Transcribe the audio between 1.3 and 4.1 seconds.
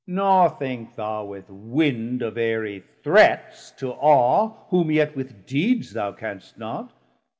wind Of airie threats to